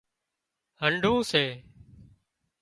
[0.81, 1.45] هنڍُون سي